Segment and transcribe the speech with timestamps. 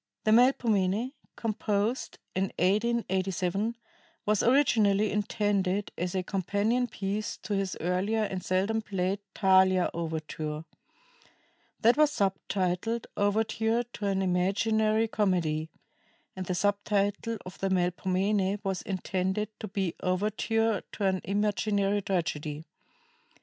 [0.23, 3.75] The "Melpomene," composed in 1887,
[4.25, 10.65] was originally intended as a companion piece to his earlier and seldom played "Thalia" overture.
[11.81, 15.69] That was subtitled "Overture to an Imaginary Comedy,"
[16.35, 22.01] and the sub title of the "Melpomene" was intended to be "Overture to an Imaginary
[22.01, 22.65] Tragedy."